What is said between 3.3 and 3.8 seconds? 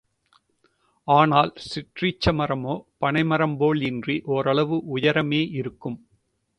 மரம்